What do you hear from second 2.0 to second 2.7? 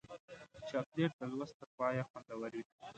خوندور وي.